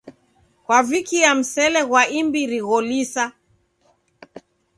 [0.65, 3.25] Kwavikia msele ghwa imbiri gholisa.